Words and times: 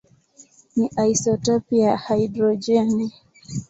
ni 0.75 0.87
isotopi 1.11 1.79
ya 1.79 1.97
hidrojeni. 1.97 3.13